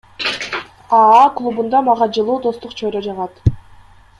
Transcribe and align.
АА 0.99 1.19
клубунда 1.41 1.81
мага 1.91 2.07
жылуу 2.17 2.41
достук 2.47 2.77
чөйрө 2.81 3.07
жагат. 3.11 3.45